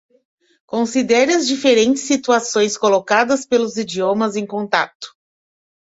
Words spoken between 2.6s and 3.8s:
colocadas pelos